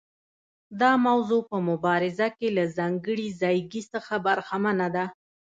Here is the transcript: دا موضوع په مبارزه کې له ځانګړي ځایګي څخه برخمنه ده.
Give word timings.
دا 0.81 0.91
موضوع 1.07 1.41
په 1.51 1.57
مبارزه 1.69 2.27
کې 2.37 2.47
له 2.57 2.63
ځانګړي 2.77 3.27
ځایګي 3.41 3.81
څخه 3.93 4.13
برخمنه 4.27 4.87
ده. 4.95 5.05